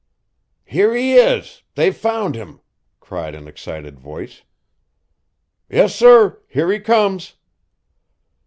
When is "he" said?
0.95-1.13, 6.71-6.79